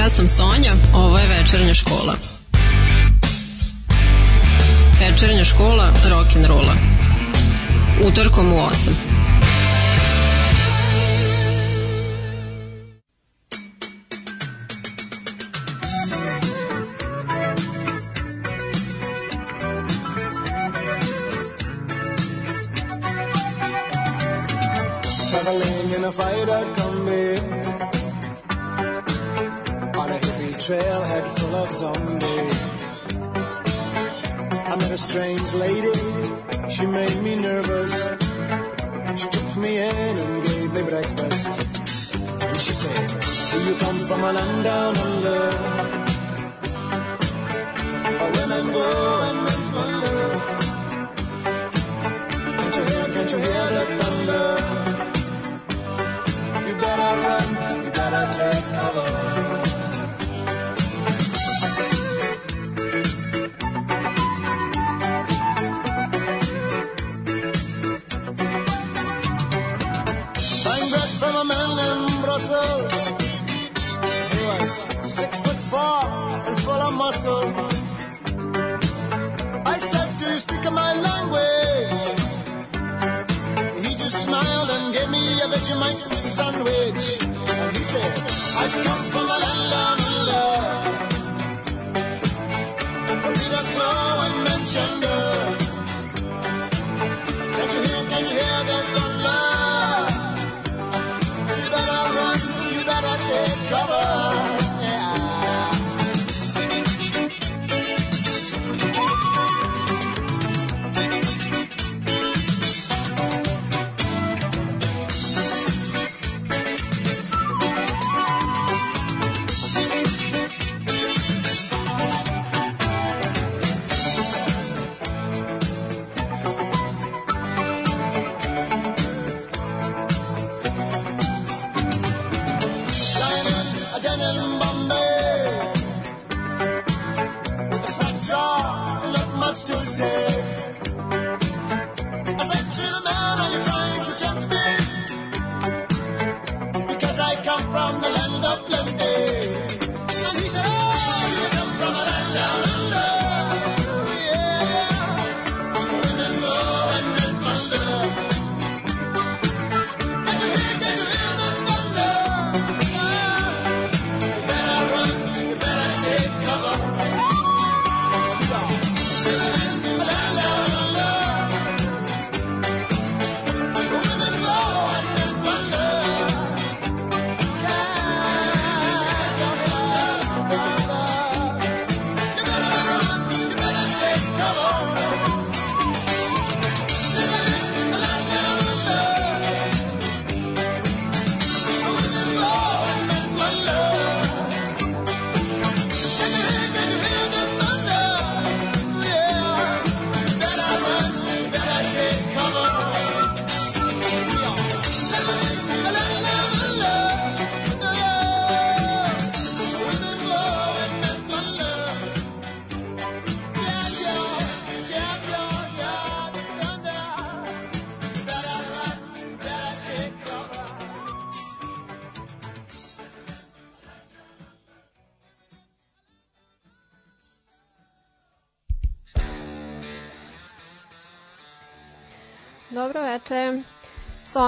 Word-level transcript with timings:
Ja 0.00 0.08
sam 0.08 0.28
Sonja, 0.28 0.72
ovo 0.94 1.18
je 1.18 1.26
večernja 1.26 1.74
škola. 1.74 2.14
Večernja 5.00 5.44
škola 5.44 5.92
rock'n'rolla. 6.04 6.74
Utorkom 8.08 8.52
u 8.52 8.56
8. 8.56 9.19
Zombies 31.80 32.58
I 34.70 34.76
met 34.76 34.90
a 34.90 34.98
strange 34.98 35.54
lady. 35.54 35.94
She 36.68 36.84
made 36.86 37.18
me 37.22 37.40
nervous. 37.40 37.94
She 39.20 39.28
took 39.34 39.56
me 39.56 39.78
in 39.78 40.14
and 40.24 40.44
gave 40.46 40.72
me 40.74 40.82
breakfast. 40.92 41.52
And 42.44 42.60
she 42.60 42.74
said 42.82 43.00
Do 43.50 43.58
you 43.68 43.74
come 43.84 43.98
from 44.08 44.20
a 44.28 44.32
land 44.38 44.64
down 44.64 44.96
under? 45.08 45.40
Where 48.18 48.32
women 48.38 48.72
go 48.76 49.19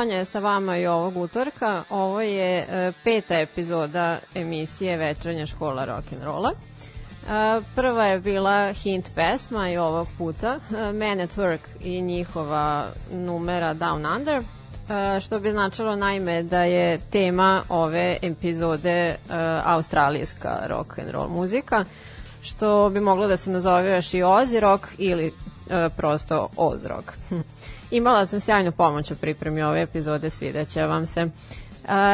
Sonja 0.02 0.16
je 0.16 0.24
sa 0.24 0.38
vama 0.38 0.76
i 0.76 0.86
ovog 0.86 1.16
utorka. 1.16 1.84
Ovo 1.90 2.20
je 2.20 2.58
e, 2.58 2.92
peta 3.04 3.38
epizoda 3.38 4.18
emisije 4.34 4.96
Večernja 4.96 5.46
škola 5.46 5.86
rock'n'rolla. 5.86 6.50
E, 6.52 7.60
prva 7.74 8.06
je 8.06 8.20
bila 8.20 8.72
hint 8.72 9.08
pesma 9.14 9.70
i 9.70 9.76
ovog 9.76 10.08
puta 10.18 10.58
e, 10.70 10.92
Man 10.92 11.20
at 11.20 11.36
Work 11.36 11.58
i 11.80 12.02
njihova 12.02 12.86
numera 13.12 13.74
Down 13.74 14.16
Under, 14.16 14.42
što 15.20 15.38
bi 15.38 15.50
značilo 15.50 15.96
naime 15.96 16.42
da 16.42 16.62
je 16.62 16.98
tema 17.10 17.62
ove 17.68 18.16
epizode 18.22 19.16
australijska 19.64 20.62
rock 20.66 20.98
and 20.98 21.10
roll 21.10 21.28
muzika, 21.28 21.84
što 22.40 22.90
bi 22.90 23.00
moglo 23.00 23.26
da 23.26 23.36
se 23.36 23.50
nazove 23.50 23.90
još 23.90 24.14
i 24.14 24.22
Ozzy 24.22 24.60
rock 24.60 24.84
ili 24.98 25.32
prosto 25.96 26.48
Oz 26.56 26.84
rock. 26.84 27.12
Imala 27.92 28.26
sam 28.26 28.40
sjajnu 28.40 28.72
pomoć 28.72 29.10
u 29.10 29.16
pripremi 29.16 29.62
ove 29.62 29.82
epizode, 29.82 30.30
svideće 30.30 30.82
vam 30.82 31.06
se. 31.06 31.30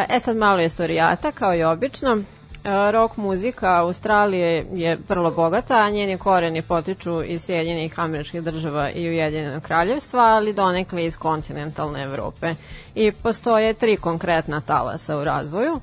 E 0.09 0.21
sad 0.21 0.37
malo 0.37 0.61
istorijata, 0.61 1.33
kao 1.33 1.55
i 1.55 1.63
obično. 1.63 2.19
E, 2.65 2.93
Rock 2.93 3.17
muzika 3.17 3.79
Australije 3.81 4.67
je 4.73 4.99
vrlo 5.09 5.31
bogata, 5.31 5.77
a 5.77 5.91
njeni 5.91 6.19
koreni 6.19 6.63
potiču 6.63 7.23
iz 7.23 7.45
Sjedinjenih 7.45 8.01
američkih 8.01 8.43
država 8.43 8.91
i 8.91 9.09
Ujedinjenog 9.09 9.63
kraljevstva, 9.63 10.21
ali 10.21 10.53
donekle 10.53 11.05
iz 11.05 11.17
kontinentalne 11.17 12.03
Evrope. 12.03 12.55
I 12.95 13.13
postoje 13.13 13.75
tri 13.75 13.97
konkretna 13.97 14.61
talasa 14.61 15.19
u 15.19 15.25
razvoju. 15.25 15.81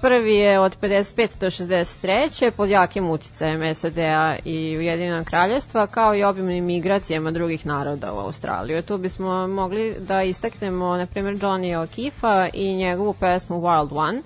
Prvi 0.00 0.36
je 0.36 0.60
od 0.60 0.76
55. 0.80 1.28
do 1.40 1.46
63. 1.46 2.50
pod 2.50 2.68
jakim 2.68 3.10
uticajem 3.10 3.74
SAD-a 3.74 4.36
i 4.44 4.76
Ujedinjenog 4.78 5.26
kraljestva, 5.26 5.86
kao 5.86 6.14
i 6.14 6.24
obimnim 6.24 6.64
migracijama 6.64 7.30
drugih 7.30 7.66
naroda 7.66 8.12
u 8.12 8.18
Australiju. 8.18 8.82
Tu 8.82 8.98
bismo 8.98 9.46
mogli 9.46 9.96
da 10.00 10.22
istaknemo, 10.22 10.96
na 10.96 11.06
primjer, 11.06 11.34
Johnny 11.34 11.86
O'Keefe 11.86 12.50
i 12.52 12.76
njegovu 12.76 13.12
pesmu 13.12 13.60
Wild 13.60 13.88
One, 13.92 14.22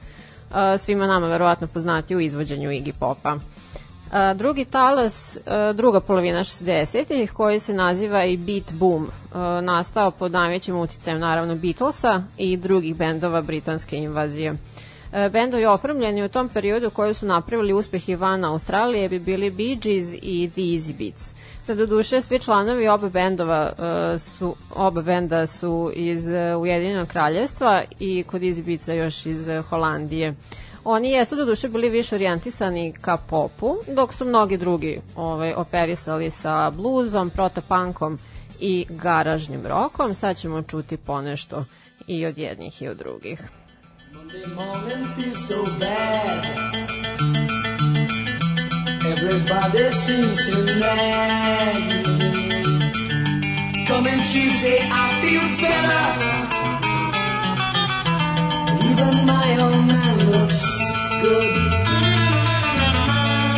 svima 0.79 1.07
nama 1.07 1.27
verovatno 1.27 1.67
poznati 1.67 2.17
u 2.17 2.21
izvođenju 2.21 2.71
Iggy 2.71 2.93
Popa. 3.01 3.37
Drugi 4.35 4.65
talas, 4.65 5.39
druga 5.75 6.01
polovina 6.01 6.39
60-ih, 6.39 7.33
koji 7.33 7.61
se 7.61 7.75
naziva 7.75 8.25
i 8.25 8.37
Beat 8.37 8.73
Boom, 8.73 9.11
nastao 9.63 10.11
pod 10.11 10.33
najvećim 10.33 10.77
uticajem 10.77 11.21
naravno 11.21 11.55
Beatlesa 11.55 12.23
i 12.39 12.57
drugih 12.57 12.97
bendova 12.97 13.43
britanske 13.43 13.97
invazije. 13.97 14.55
E, 15.13 15.29
bendovi 15.29 15.67
oformljeni 15.67 16.25
u 16.25 16.29
tom 16.29 16.49
periodu 16.49 16.91
koji 16.91 17.15
su 17.15 17.27
napravili 17.27 17.73
uspeh 17.73 18.09
i 18.09 18.15
van 18.15 18.45
Australije 18.45 19.09
bi 19.09 19.19
bili 19.19 19.51
Bee 19.51 19.75
Gees 19.75 20.09
i 20.23 20.51
The 20.51 20.61
Easy 20.61 20.99
Beats. 20.99 21.35
Sad, 21.65 21.81
u 21.81 21.87
duše, 21.87 22.21
svi 22.23 22.39
članovi 22.39 22.89
oba 22.89 23.09
bendova 23.09 23.73
uh, 23.73 24.21
su, 24.21 24.57
oba 24.75 25.03
benda 25.03 25.47
su 25.47 25.93
iz 25.95 26.29
e, 26.29 26.57
Ujedinjenog 26.57 27.09
kraljevstva 27.09 27.83
i 28.01 28.23
kod 28.23 28.43
Easy 28.43 28.65
Beatsa 28.65 28.93
još 28.93 29.27
iz 29.27 29.49
Holandije. 29.69 30.35
Oni 30.85 31.11
jesu 31.11 31.37
do 31.37 31.45
duše 31.45 31.69
bili 31.69 31.89
više 31.89 32.15
orijentisani 32.15 32.93
ka 33.01 33.17
popu, 33.17 33.77
dok 33.89 34.15
su 34.15 34.25
mnogi 34.25 34.57
drugi 34.57 35.01
ovaj, 35.17 35.55
operisali 35.55 36.31
sa 36.31 36.71
bluzom, 36.71 37.31
protopankom 37.31 38.19
i 38.61 38.87
garažnim 38.89 39.67
rokom. 39.67 40.15
Sad 40.15 40.37
ćemo 40.37 40.63
čuti 40.63 40.97
ponešto 40.97 41.65
i 42.07 42.27
od 42.27 42.39
jednih 42.39 42.83
i 42.83 42.89
od 42.89 42.97
drugih. 42.97 43.62
Sunday 44.33 44.49
morning 44.55 45.05
feels 45.15 45.47
so 45.47 45.63
bad. 45.79 46.45
Everybody 49.05 49.93
seems 49.93 50.37
to 50.53 50.65
nag 50.81 52.07
me. 52.07 52.25
Coming 53.85 54.21
Tuesday, 54.33 54.79
I 54.91 55.05
feel 55.21 55.47
better. 55.61 56.07
Even 58.89 59.15
my 59.27 59.49
own 59.67 59.87
man 59.89 60.17
looks 60.33 60.63
good. 61.21 61.55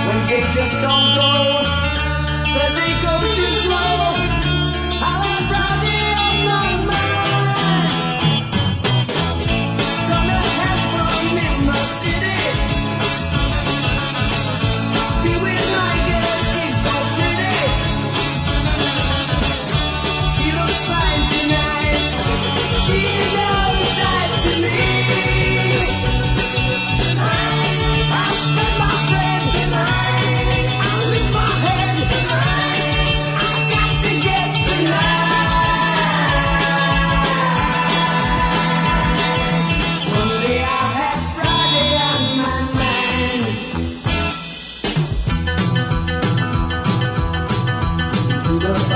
Wednesday 0.09 0.43
just 0.56 0.76
don't 0.82 1.09
go. 1.15 1.32
Thursday 2.55 2.83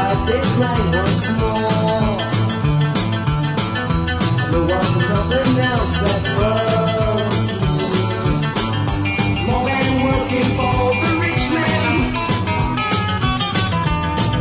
five 0.08 0.94
once 0.94 1.28
more. 1.38 2.16
I 4.40 4.58
want 4.70 4.92
nothing 5.12 5.52
else 5.72 5.94
that 6.04 6.22
me 6.32 6.62
more 9.46 9.68
than 9.68 9.88
working 10.06 10.48
for 10.56 10.78
the 11.02 11.10
rich. 11.22 11.44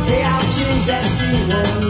They'll 0.06 0.46
change 0.56 0.84
that 0.86 1.04
scene. 1.04 1.87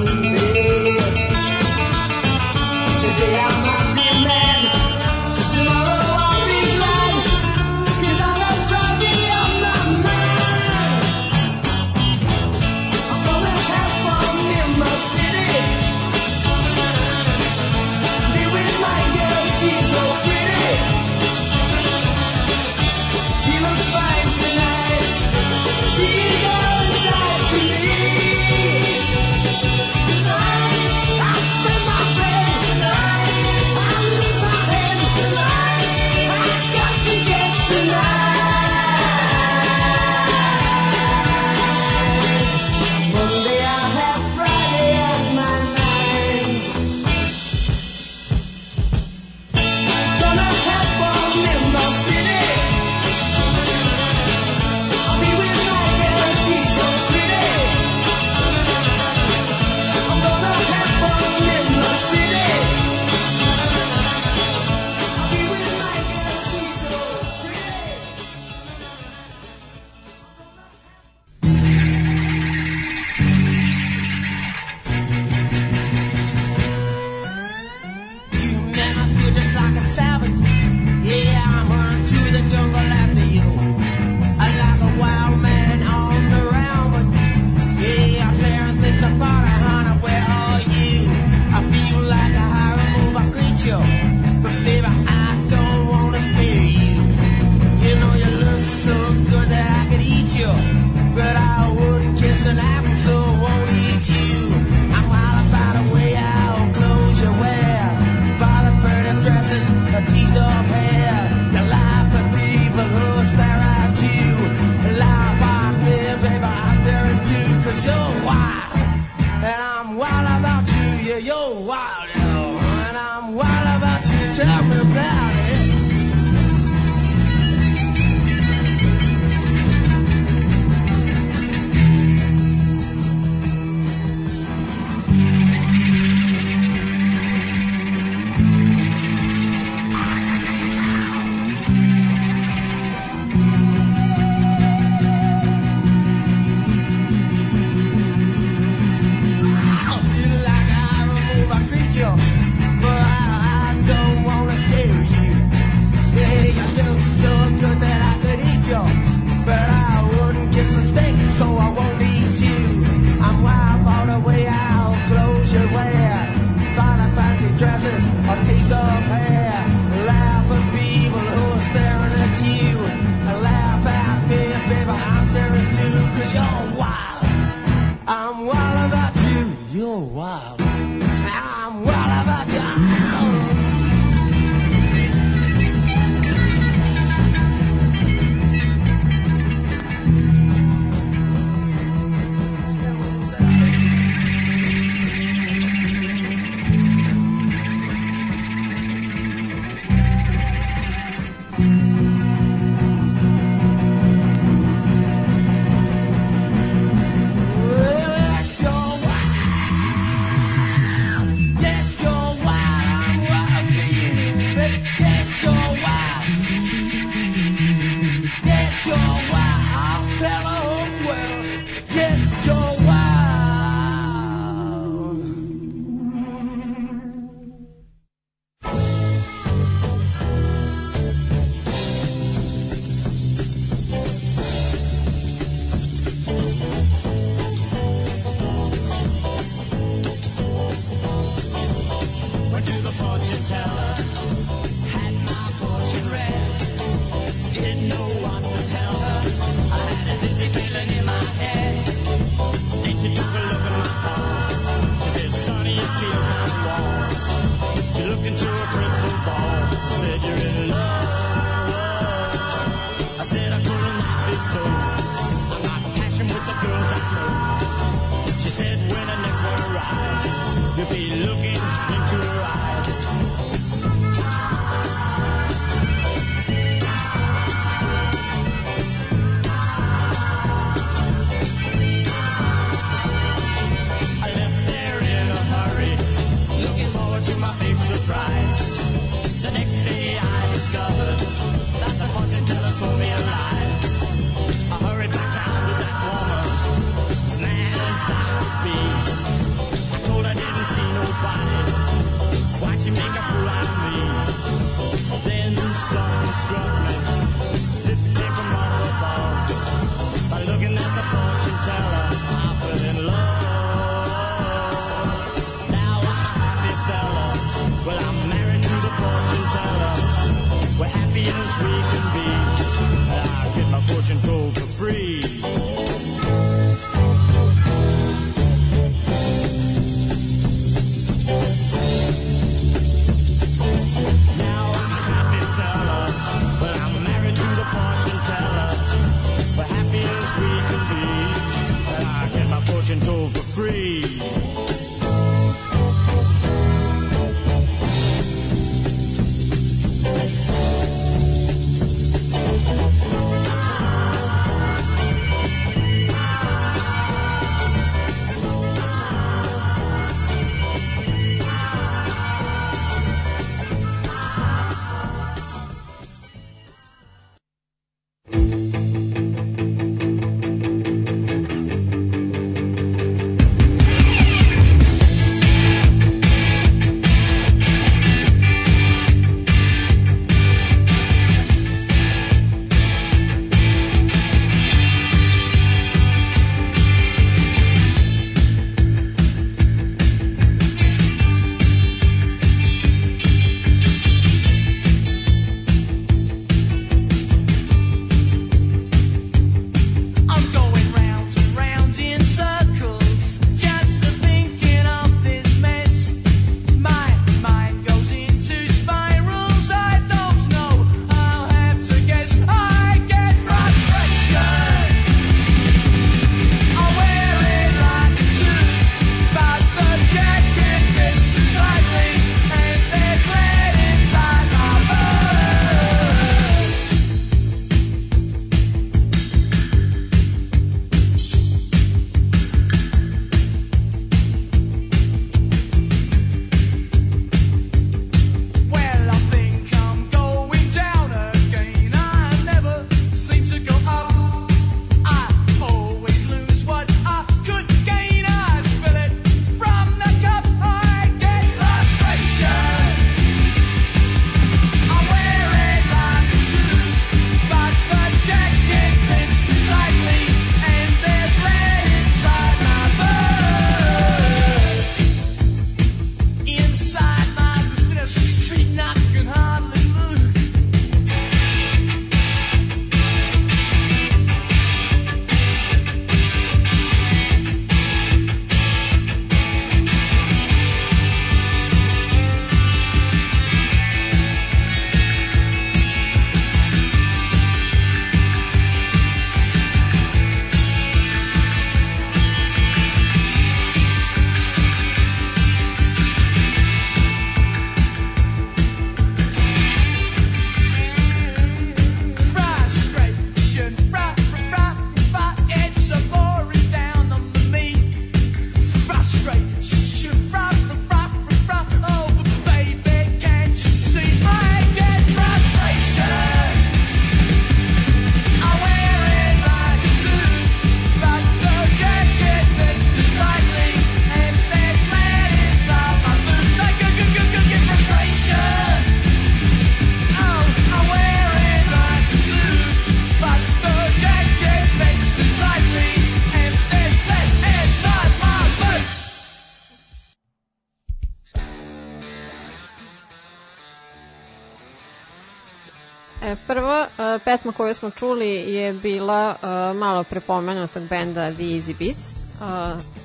Pesma 547.19 547.53
koju 547.53 547.75
smo 547.75 547.91
čuli 547.91 548.29
je 548.29 548.73
bila 548.73 549.35
e, 549.43 549.47
malo 549.75 550.05
prepomenutog 550.05 550.83
benda 550.83 551.33
The 551.33 551.43
Easy 551.43 551.75
Beats. 551.79 552.11
E, 552.11 552.15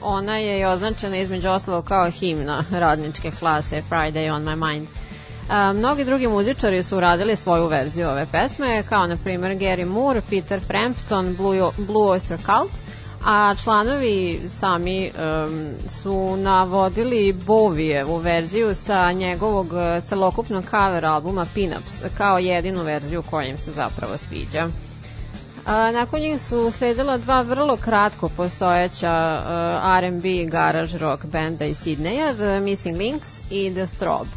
ona 0.01 0.37
je 0.37 0.67
označena 0.67 1.17
između 1.17 1.49
ostalog 1.49 1.85
kao 1.85 2.09
himna 2.09 2.63
radničke 2.71 3.31
klase 3.31 3.81
Friday 3.89 4.35
on 4.35 4.43
my 4.43 4.73
mind. 4.73 4.87
E, 4.87 5.73
mnogi 5.73 6.05
drugi 6.05 6.27
muzičari 6.27 6.83
su 6.83 6.97
uradili 6.97 7.35
svoju 7.35 7.67
verziju 7.67 8.09
ove 8.09 8.25
pesme, 8.31 8.83
kao 8.83 9.07
na 9.07 9.17
primer 9.23 9.51
Gary 9.51 9.85
Moore, 9.85 10.21
Peter 10.29 10.61
Frampton, 10.61 11.35
Blue, 11.35 11.71
Blue 11.77 12.19
Oyster 12.19 12.37
Cult, 12.45 12.71
a 13.25 13.55
članovi 13.63 14.41
sami 14.49 15.11
um, 15.11 15.73
su 15.89 16.37
navodili 16.37 17.33
Bovijevu 17.33 18.17
verziju 18.17 18.75
sa 18.75 19.11
njegovog 19.11 19.67
e, 19.73 20.01
celokupnog 20.01 20.63
cover 20.69 21.05
albuma 21.05 21.45
Pinups 21.53 22.01
kao 22.17 22.37
jedinu 22.37 22.83
verziju 22.83 23.23
koja 23.29 23.47
im 23.47 23.57
se 23.57 23.71
zapravo 23.71 24.17
sviđa. 24.17 24.67
A, 25.65 25.91
nakon 25.91 26.19
njih 26.19 26.41
su 26.41 26.71
sledila 26.71 27.17
dva 27.17 27.41
vrlo 27.41 27.77
kratko 27.77 28.29
postojeća 28.29 29.41
uh, 29.41 30.03
R&B 30.03 30.29
i 30.29 30.45
garage 30.45 30.97
rock 30.97 31.25
benda 31.25 31.65
iz 31.65 31.77
Sidneja, 31.77 32.33
The 32.33 32.59
Missing 32.59 32.97
Links 32.97 33.41
i 33.49 33.73
The 33.73 33.87
Throb. 33.99 34.27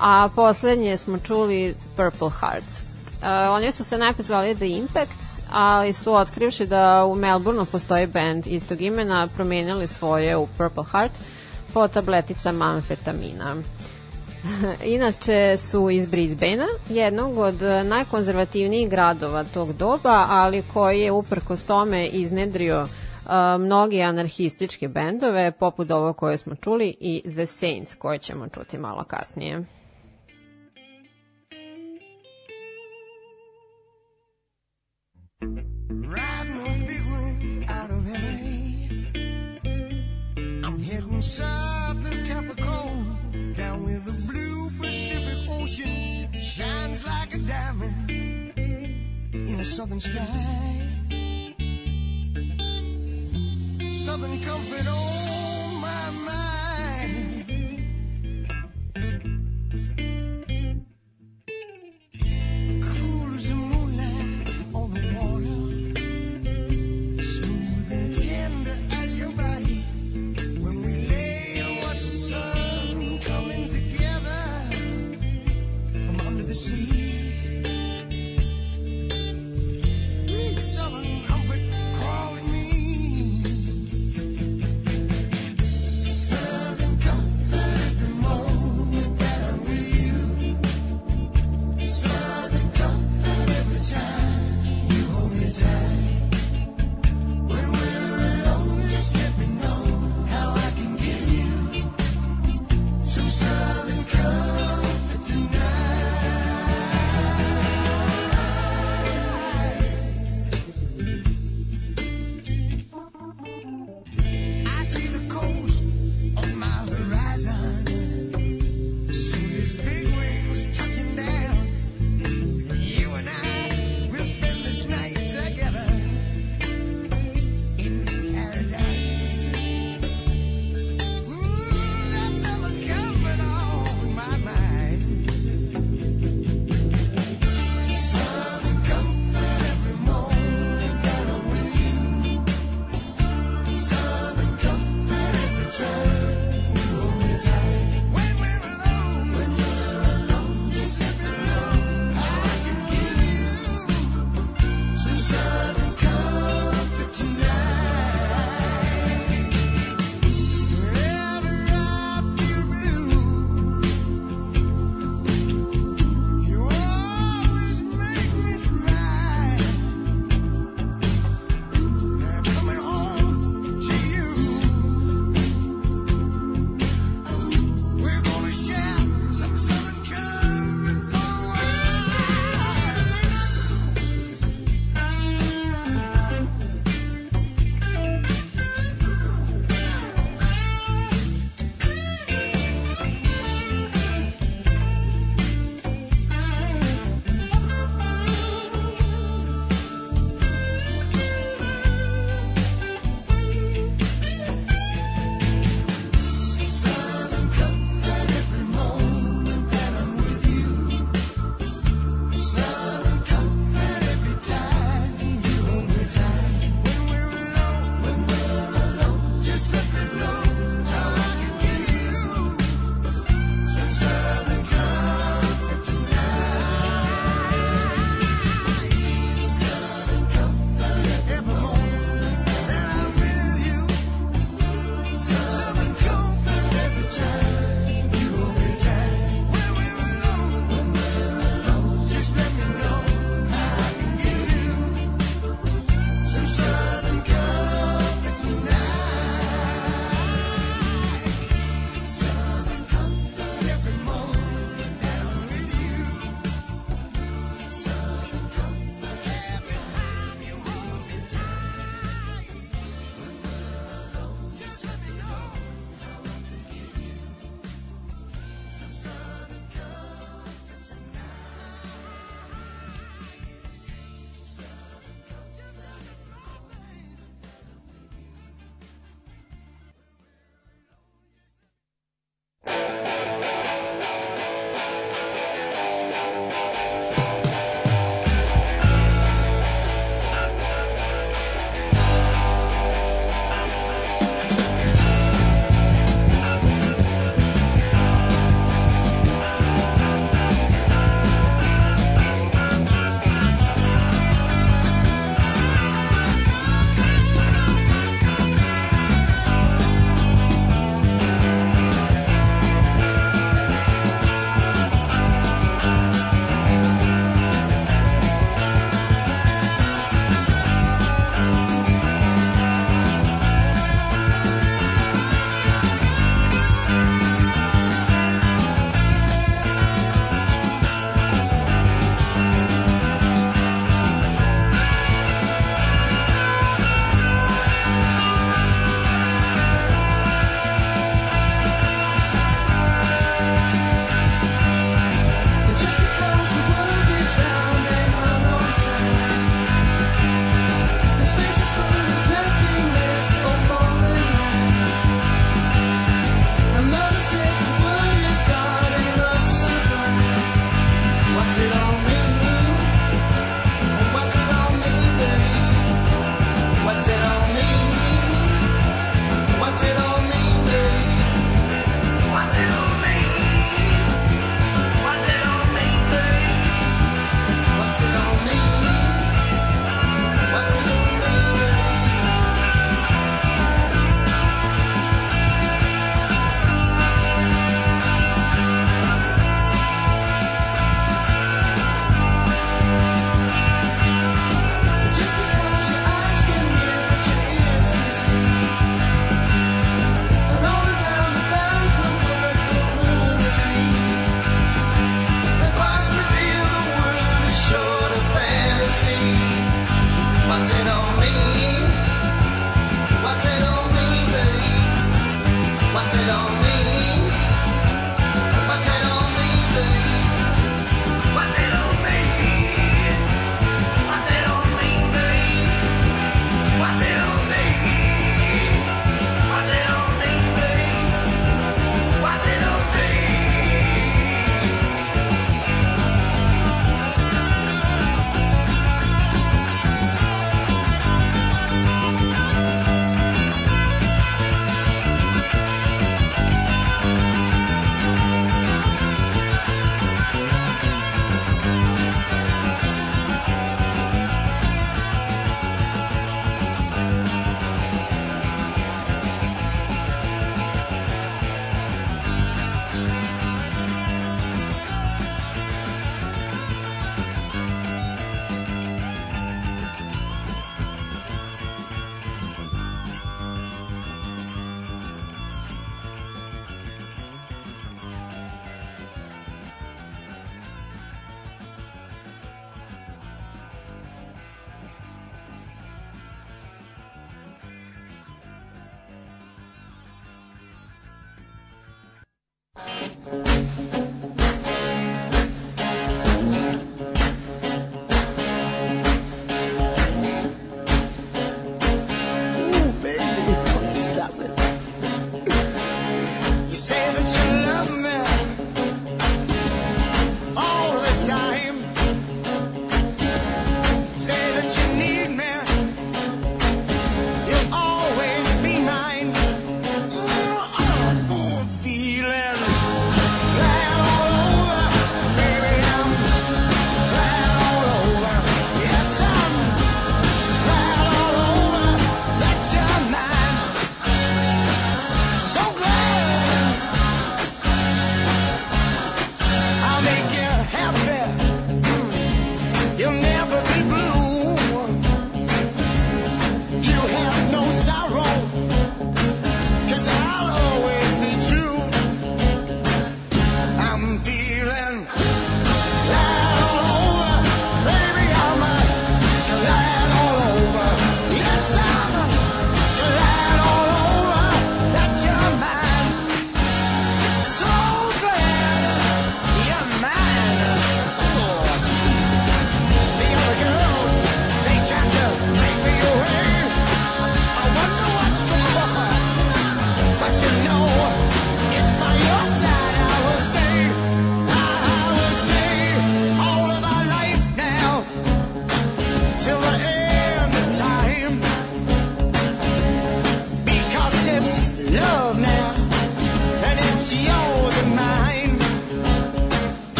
A 0.00 0.28
poslednje 0.36 0.96
smo 0.96 1.18
čuli 1.18 1.74
Purple 1.96 2.30
Hearts. 2.40 2.87
Uh, 3.22 3.54
oni 3.54 3.72
su 3.72 3.84
se 3.84 3.98
najpre 3.98 4.22
zvali 4.22 4.54
The 4.54 4.68
Impacts, 4.68 5.38
ali 5.50 5.92
su 5.92 6.14
otkrivši 6.14 6.66
da 6.66 7.04
u 7.04 7.14
Melbourneu 7.14 7.64
postoji 7.64 8.06
band 8.06 8.46
istog 8.46 8.80
imena, 8.80 9.28
promenili 9.34 9.86
svoje 9.86 10.36
u 10.36 10.46
Purple 10.46 10.84
Heart 10.92 11.12
po 11.74 11.88
tableticama 11.88 12.64
amfetamina. 12.64 13.56
Inače 14.96 15.56
su 15.56 15.90
iz 15.90 16.06
Brisbanea, 16.06 16.66
jednog 16.88 17.38
od 17.38 17.62
najkonzervativnijih 17.84 18.90
gradova 18.90 19.44
tog 19.44 19.72
doba, 19.72 20.26
ali 20.28 20.62
koji 20.74 21.00
je 21.00 21.12
uprkos 21.12 21.62
tome 21.62 22.06
iznedrio 22.06 22.82
uh, 22.82 22.90
mnogi 23.60 24.02
anarhističke 24.02 24.88
bendove, 24.88 25.52
poput 25.52 25.90
ovo 25.90 26.12
koje 26.12 26.36
smo 26.36 26.54
čuli 26.54 26.96
i 27.00 27.22
The 27.34 27.46
Saints, 27.46 27.94
koje 27.94 28.18
ćemo 28.18 28.48
čuti 28.48 28.78
malo 28.78 29.04
kasnije. 29.04 29.77
Riding 35.90 36.60
a 36.60 36.86
big 36.86 37.02
out 37.70 37.90
of 37.90 38.06
LA. 38.06 38.18
I'm 40.66 40.82
heading 40.82 41.22
south 41.22 42.06
of 42.06 42.26
Capricorn, 42.26 43.54
down 43.56 43.84
where 43.84 43.98
the 44.00 44.12
blue 44.30 44.70
Pacific 44.78 45.48
Ocean 45.48 46.28
shines 46.38 47.06
like 47.06 47.34
a 47.34 47.38
diamond 47.38 48.52
in 49.32 49.60
a 49.60 49.64
southern 49.64 50.00
sky. 50.00 50.82
Southern 53.88 54.40
comfort 54.40 54.88
on 54.88 55.80
my 55.80 56.10
mind. 56.26 56.47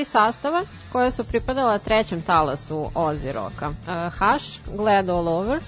Tri 0.00 0.04
sastava 0.04 0.64
koje 0.92 1.10
su 1.10 1.24
pripadala 1.24 1.78
trećem 1.78 2.22
talasu 2.22 2.90
Ozzy 2.94 3.32
Roka. 3.32 3.70
E, 3.88 4.10
Hush, 4.10 4.60
Glad 4.76 5.08
All 5.08 5.28
Over, 5.28 5.60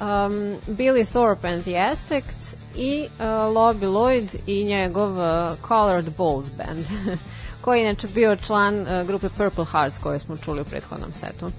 um, 0.00 0.56
Billy 0.66 1.04
Thorpe 1.04 1.48
and 1.48 1.62
the 1.62 1.78
Aztecs 1.92 2.54
i 2.76 3.08
uh, 3.18 3.24
Lobby 3.26 3.86
Lloyd 3.86 4.36
i 4.46 4.64
njegov 4.64 5.18
uh, 5.18 5.56
Colored 5.68 6.16
Balls 6.16 6.50
Band, 6.56 6.84
koji 7.62 7.78
je 7.78 7.84
inače 7.84 8.08
bio 8.08 8.36
član 8.36 8.80
uh, 8.80 9.06
grupe 9.06 9.28
Purple 9.28 9.64
Hearts 9.64 9.98
koje 9.98 10.18
smo 10.18 10.36
čuli 10.36 10.60
u 10.60 10.64
prethodnom 10.64 11.12
setu. 11.14 11.50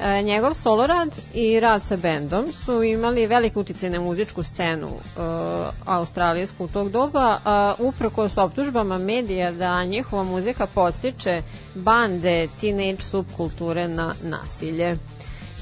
E, 0.00 0.22
njegov 0.22 0.54
solo 0.54 0.86
rad 0.86 1.18
i 1.34 1.60
rad 1.60 1.84
sa 1.84 1.96
bendom 1.96 2.52
su 2.52 2.82
imali 2.82 3.26
velik 3.26 3.56
uticaj 3.56 3.90
na 3.90 4.00
muzičku 4.00 4.42
scenu 4.42 4.88
e, 4.88 5.20
australijsku 5.84 6.64
u 6.64 6.68
tog 6.68 6.90
doba, 6.90 7.38
a 7.44 7.74
uprkos 7.78 8.38
optužbama 8.38 8.98
medija 8.98 9.52
da 9.52 9.84
njihova 9.84 10.22
muzika 10.22 10.66
postiče 10.66 11.42
bande 11.74 12.48
teenage 12.60 13.02
subkulture 13.02 13.88
na 13.88 14.14
nasilje. 14.22 14.96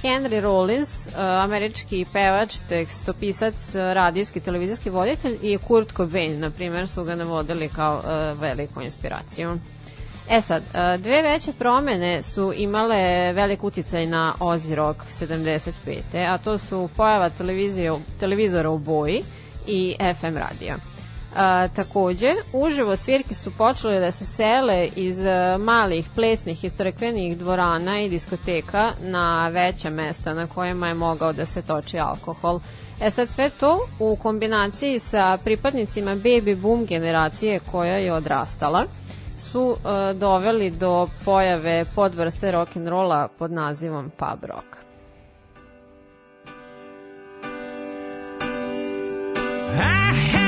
Henry 0.03 0.41
Rollins, 0.41 1.07
uh, 1.07 1.15
američki 1.19 2.07
pevač, 2.13 2.57
tekstopisac, 2.69 3.75
radijski, 3.75 4.41
televizijski 4.41 4.91
voditelj 4.91 5.39
i 5.43 5.59
Kurt 5.59 5.93
Cobain, 5.97 6.41
na 6.41 6.51
primjer, 6.51 6.89
su 6.89 7.05
ga 7.05 7.15
navodili 7.15 7.69
kao 7.69 7.99
uh, 7.99 8.41
veliku 8.41 8.81
inspiraciju. 8.81 9.59
E 10.31 10.41
sad, 10.41 10.63
uh, 10.63 11.03
dve 11.03 11.23
veće 11.23 11.53
promene 11.53 12.23
su 12.23 12.53
imale 12.57 13.33
velik 13.33 13.65
uticaj 13.65 14.07
na 14.07 14.35
Ozzy 14.41 14.75
Rock 14.75 15.01
75. 15.21 15.73
A 16.29 16.39
to 16.39 16.59
su 16.59 16.89
pojava 16.97 17.31
televizije, 17.31 17.93
televizora 18.21 18.71
u 18.71 18.79
boji 18.79 19.23
i 19.67 19.97
FM 20.21 20.37
radija. 20.37 20.77
A, 21.37 21.69
takođe, 21.69 22.35
uživo 22.53 22.97
svirke 22.97 23.35
su 23.35 23.51
počele 23.51 24.01
da 24.01 24.11
se 24.11 24.27
sele 24.27 24.89
iz 24.97 25.21
a, 25.21 25.59
malih 25.61 26.09
plesnih 26.15 26.65
i 26.65 26.71
crkvenih 26.71 27.39
dvorana 27.39 28.01
i 28.01 28.09
diskoteka 28.09 28.93
na 29.01 29.49
veća 29.49 29.91
mesta 29.91 30.35
na 30.35 30.47
kojima 30.47 30.89
je 30.89 30.95
mogao 30.95 31.33
da 31.33 31.47
se 31.47 31.63
toči 31.63 31.99
alkohol. 31.99 32.61
E 33.01 33.11
sad 33.11 33.31
sve 33.31 33.51
to 33.51 33.89
u 33.99 34.17
kombinaciji 34.17 34.99
sa 34.99 35.39
pripadnicima 35.45 36.17
baby 36.17 36.57
boom 36.57 36.87
generacije 36.87 37.61
koja 37.71 37.97
je 37.97 38.13
odrastala 38.13 38.87
su 39.41 39.77
a, 39.85 40.13
doveli 40.13 40.71
do 40.71 41.09
pojave 41.25 41.85
podvrste 41.95 42.53
rock'n'rolla 42.53 43.29
pod 43.39 43.53
nazivom 43.53 44.11
pub 44.11 44.45
rock. 44.45 44.77
I 50.37 50.40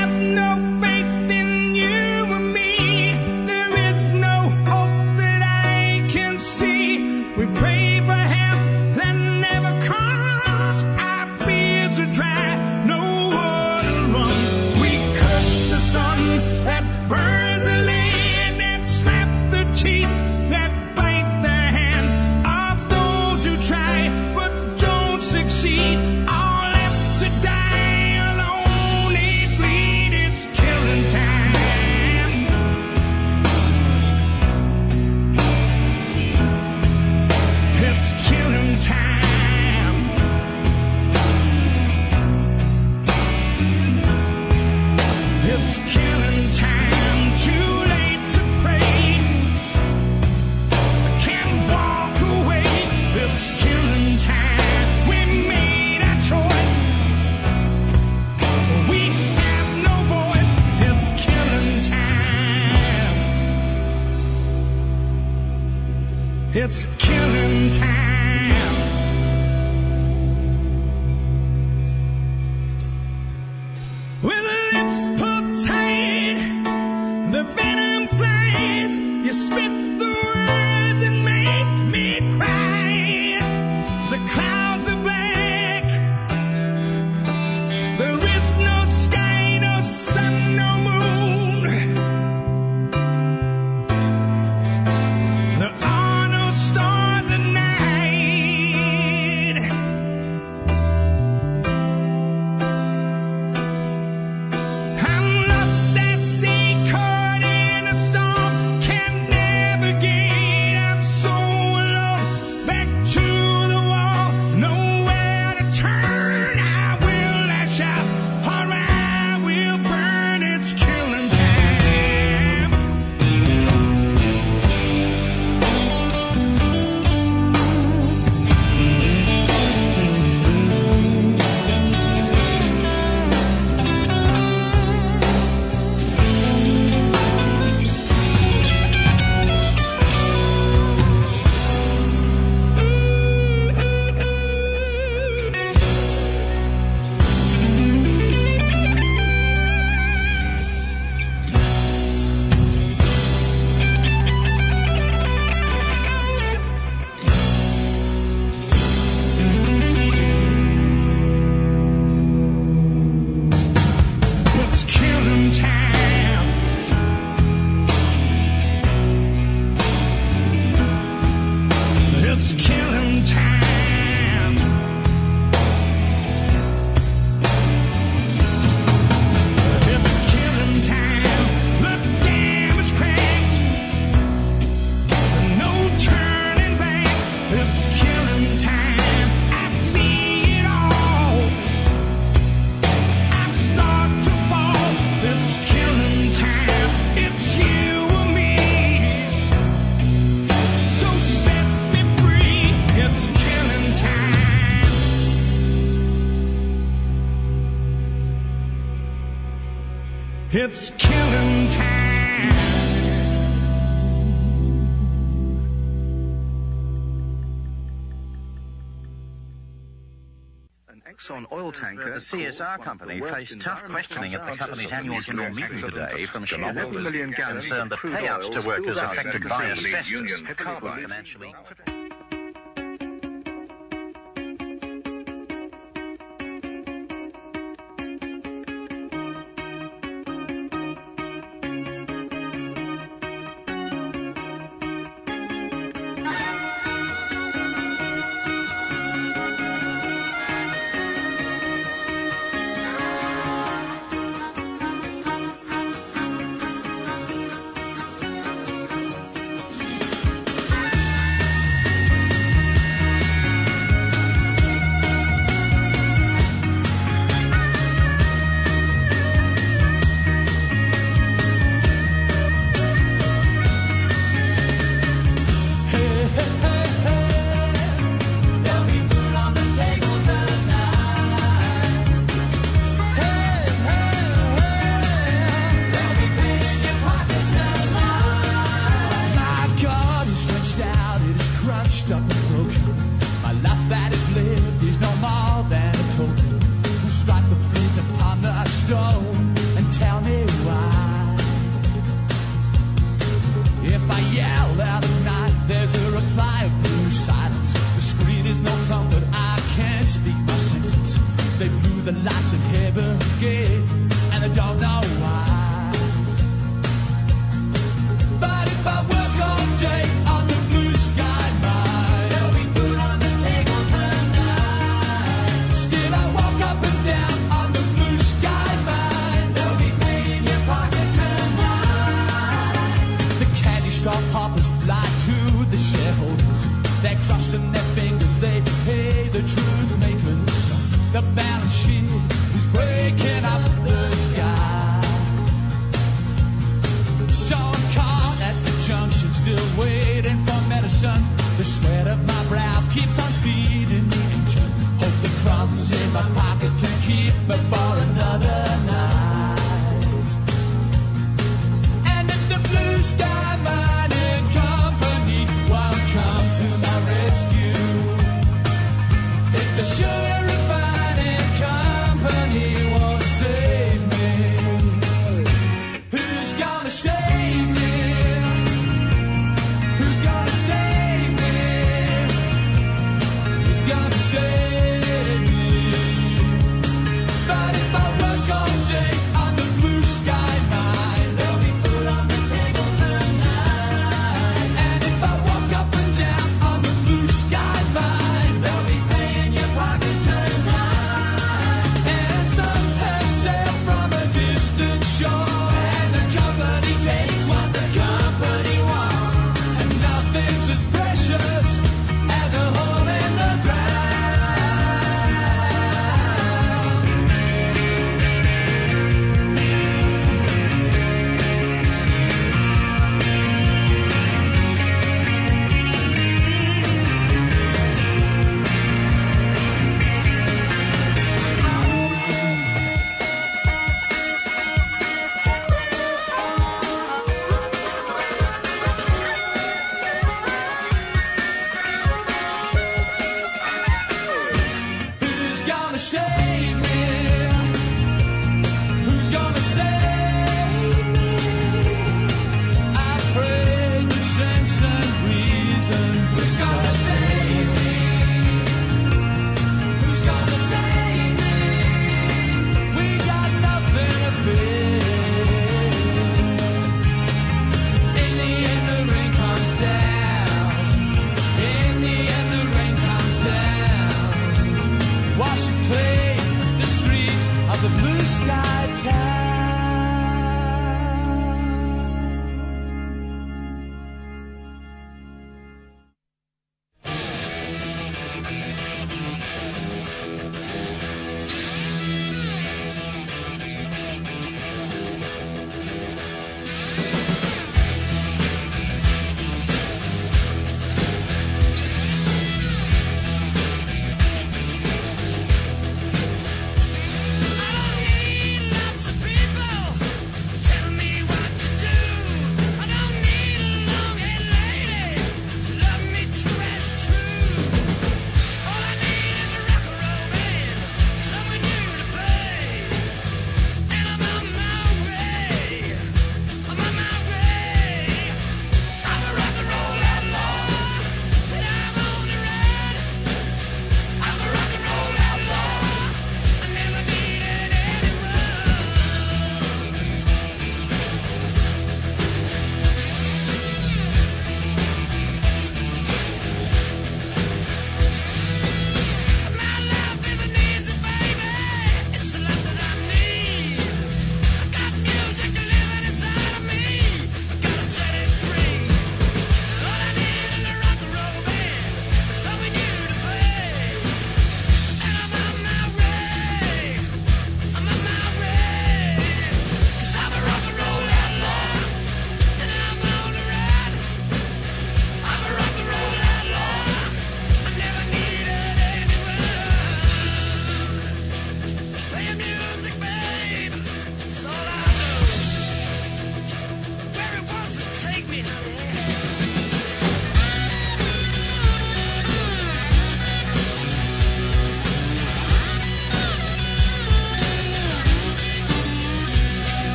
CSR 222.33 222.81
company 222.81 223.21
faced 223.21 223.61
tough 223.61 223.83
questioning 223.85 224.33
at 224.33 224.43
the 224.43 224.57
company's 224.57 224.91
annual 224.91 225.21
general 225.21 225.53
meeting 225.53 225.81
today 225.81 226.25
from 226.25 226.45
shareholders 226.45 227.11
concerned 227.11 227.91
that 227.91 227.99
payouts 227.99 228.51
to 228.51 228.67
workers 228.67 228.97
affected 228.97 229.47
by 229.47 229.65
asbestos 229.65 230.41
could 230.41 230.57
be 230.57 230.63
financially. 231.03 231.53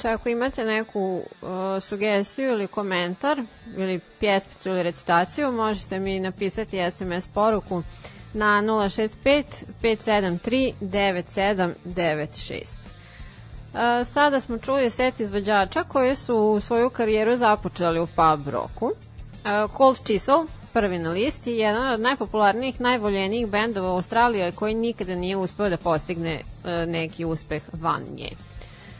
Inače, 0.00 0.14
ako 0.14 0.28
imate 0.28 0.64
neku 0.64 1.00
uh, 1.42 1.48
sugestiju 1.80 2.50
ili 2.50 2.66
komentar 2.66 3.42
ili 3.76 4.00
pjesmicu 4.20 4.68
ili 4.68 4.82
recitaciju, 4.82 5.52
možete 5.52 5.98
mi 5.98 6.20
napisati 6.20 6.90
SMS 6.90 7.28
poruku 7.28 7.82
na 8.32 8.62
065 8.62 9.44
573 9.82 10.72
9796. 10.80 12.76
Uh, 13.72 14.06
sada 14.06 14.40
smo 14.40 14.58
čuli 14.58 14.90
set 14.90 15.20
izvođača 15.20 15.84
koji 15.84 16.16
su 16.16 16.60
svoju 16.60 16.90
karijeru 16.90 17.36
započeli 17.36 18.00
u 18.00 18.06
pub 18.06 18.48
roku. 18.48 18.86
Uh, 18.86 18.92
Cold 19.76 19.98
Chisel, 20.04 20.46
prvi 20.72 20.98
na 20.98 21.10
listi, 21.10 21.50
je 21.50 21.58
jedan 21.58 21.92
od 21.92 22.00
najpopularnijih, 22.00 22.80
najvoljenijih 22.80 23.46
bendova 23.46 23.92
u 23.92 23.94
Australiji 23.94 24.52
koji 24.52 24.74
nikada 24.74 25.14
nije 25.14 25.36
uspeo 25.36 25.68
da 25.68 25.76
postigne 25.76 26.40
uh, 26.40 26.70
neki 26.88 27.24
uspeh 27.24 27.62
van 27.72 28.02
nje. 28.14 28.30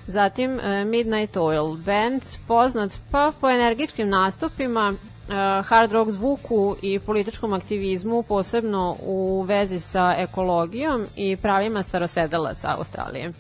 Zatim 0.07 0.55
uh, 0.55 0.63
Midnight 0.87 1.37
Oil 1.37 1.77
band, 1.77 2.23
poznat 2.49 2.93
pa 3.11 3.33
po 3.41 3.51
energičkim 3.51 4.09
nastupima, 4.09 4.95
uh, 4.95 5.67
hard 5.67 5.93
rock 5.93 6.11
zvuku 6.11 6.77
i 6.83 6.99
političkom 6.99 7.53
aktivizmu, 7.53 8.23
posebno 8.23 8.97
u 9.03 9.43
vezi 9.43 9.81
sa 9.81 10.15
ekologijom 10.19 11.07
i 11.17 11.37
pravima 11.37 11.83
starosedalaca 11.83 12.75
Australije. 12.79 13.33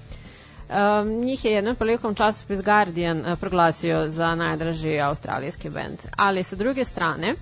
Um, 0.70 1.08
njih 1.08 1.44
je 1.44 1.52
jednom 1.52 1.76
prilikom 1.76 2.14
časopis 2.14 2.62
Guardian 2.62 3.36
proglasio 3.40 4.08
za 4.08 4.34
najdraži 4.34 5.00
australijski 5.00 5.70
band. 5.70 5.98
Ali 6.16 6.42
sa 6.42 6.56
druge 6.56 6.84
strane, 6.84 7.34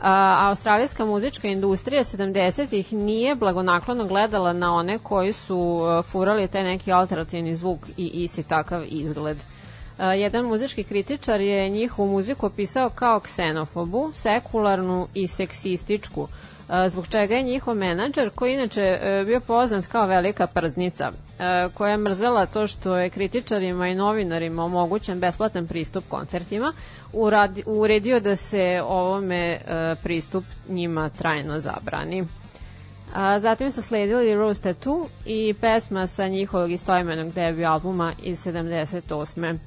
australijska 0.00 1.04
muzička 1.04 1.48
industrija 1.48 2.04
70-ih 2.04 2.92
nije 2.92 3.34
blagonaklono 3.34 4.04
gledala 4.04 4.52
na 4.52 4.74
one 4.74 4.98
koji 4.98 5.32
su 5.32 5.58
uh, 5.58 6.04
furali 6.04 6.48
taj 6.48 6.64
neki 6.64 6.92
alternativni 6.92 7.56
zvuk 7.56 7.78
i 7.96 8.06
isti 8.06 8.42
takav 8.42 8.82
izgled. 8.86 9.36
Uh, 9.36 10.04
jedan 10.16 10.46
muzički 10.46 10.84
kritičar 10.84 11.40
je 11.40 11.68
njihovu 11.68 12.12
muziku 12.12 12.46
opisao 12.46 12.90
kao 12.90 13.20
ksenofobu, 13.20 14.10
sekularnu 14.14 15.08
i 15.14 15.28
seksističku, 15.28 16.28
zbog 16.88 17.08
čega 17.08 17.34
je 17.34 17.42
njihov 17.42 17.74
menadžer, 17.74 18.30
koji 18.30 18.54
inače 18.54 18.82
e, 18.82 19.24
bio 19.26 19.40
poznat 19.40 19.86
kao 19.86 20.06
velika 20.06 20.46
prznica, 20.46 21.10
e, 21.38 21.68
koja 21.74 21.90
je 21.90 21.96
mrzela 21.96 22.46
to 22.46 22.66
što 22.66 22.96
je 22.96 23.10
kritičarima 23.10 23.88
i 23.88 23.94
novinarima 23.94 24.64
omogućen 24.64 25.20
besplatan 25.20 25.66
pristup 25.66 26.04
koncertima, 26.08 26.72
uredio 27.66 28.20
da 28.20 28.36
se 28.36 28.82
ovome 28.86 29.50
e, 29.50 29.58
pristup 30.02 30.44
njima 30.68 31.08
trajno 31.08 31.60
zabrani. 31.60 32.26
A, 33.14 33.38
zatim 33.38 33.72
su 33.72 33.82
sledili 33.82 34.34
Rose 34.34 34.62
Tattoo 34.62 35.06
i 35.26 35.54
pesma 35.60 36.06
sa 36.06 36.28
njihovog 36.28 36.70
istoimenog 36.70 37.32
debi 37.32 37.64
albuma 37.64 38.12
iz 38.22 38.46
78. 38.46 39.58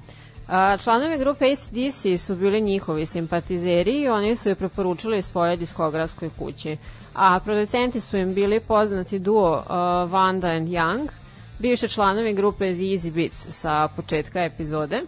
A, 0.52 0.78
članovi 0.78 1.18
grupe 1.18 1.46
ACDC 1.46 2.22
su 2.22 2.36
bili 2.36 2.62
njihovi 2.62 3.06
simpatizeri 3.06 3.92
i 3.92 4.10
oni 4.10 4.36
su 4.36 4.50
je 4.50 4.56
preporučili 4.56 5.22
svoje 5.22 5.58
diskografskoj 5.58 6.30
kući. 6.40 6.78
A 7.14 7.40
producenti 7.40 8.02
su 8.02 8.18
im 8.18 8.34
bili 8.34 8.60
poznati 8.60 9.20
duo 9.20 9.56
uh, 9.56 10.12
Vanda 10.12 10.48
and 10.48 10.68
Young, 10.68 11.08
bivše 11.60 11.88
članovi 11.88 12.34
grupe 12.34 12.74
The 12.74 12.84
Easy 12.84 13.12
Beats 13.12 13.48
sa 13.50 13.88
početka 13.96 14.44
epizode, 14.44 15.02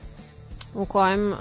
u 0.73 0.85
kojem 0.85 1.31
uh, 1.31 1.37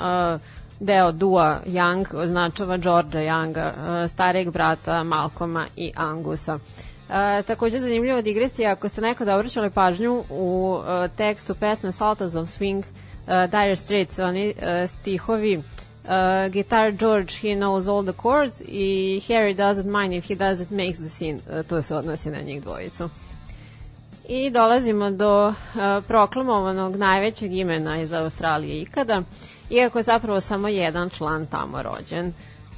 deo 0.80 1.12
dua 1.12 1.60
Young 1.66 2.06
označava 2.14 2.76
Georgia 2.78 3.20
Younga, 3.20 3.70
uh, 3.70 4.10
stareg 4.10 4.50
brata 4.50 5.02
Malcoma 5.02 5.66
i 5.76 5.92
Angusa. 5.96 6.58
E, 7.12 7.42
takođe 7.42 7.78
zanimljiva 7.78 8.22
digresija, 8.22 8.72
ako 8.72 8.88
ste 8.88 9.00
nekada 9.00 9.36
obraćali 9.36 9.70
pažnju 9.70 10.24
u 10.30 10.78
e, 10.86 11.08
tekstu 11.16 11.54
pesme 11.54 11.92
Sultans 11.92 12.34
of 12.34 12.48
Swing, 12.48 12.82
uh, 13.26 13.50
Dire 13.50 13.76
Straits, 13.76 14.18
oni 14.18 14.48
uh, 14.48 14.88
stihovi 14.88 15.56
uh, 15.56 16.52
Guitar 16.52 16.92
George, 16.92 17.34
he 17.42 17.54
knows 17.54 17.88
all 17.88 18.02
the 18.02 18.12
chords 18.22 18.62
i 18.68 19.20
Harry 19.28 19.54
doesn't 19.54 19.90
mind 19.90 20.14
if 20.14 20.28
he 20.28 20.34
doesn't 20.34 20.70
makes 20.70 20.98
the 20.98 21.08
scene. 21.08 21.40
Uh, 21.50 21.62
to 21.62 21.82
se 21.82 21.94
odnosi 21.94 22.30
na 22.30 22.40
njih 22.40 22.62
dvojicu. 22.62 23.08
I 24.28 24.50
dolazimo 24.50 25.10
do 25.10 25.48
uh, 25.48 25.54
proklamovanog 26.08 26.96
najvećeg 26.96 27.54
imena 27.54 28.00
iz 28.00 28.12
Australije 28.12 28.82
ikada, 28.82 29.22
iako 29.70 29.98
je 29.98 30.02
zapravo 30.02 30.40
samo 30.40 30.68
jedan 30.68 31.10
član 31.10 31.46
tamo 31.46 31.82
rođen. 31.82 32.32